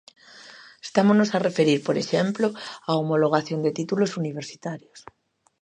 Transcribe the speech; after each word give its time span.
Estámonos 0.87 1.29
a 1.31 1.43
referir, 1.47 1.79
por 1.87 1.95
exemplo, 2.03 2.47
á 2.89 2.91
homologación 2.99 3.59
de 3.65 3.75
títulos 3.79 4.11
universitarios. 4.21 4.99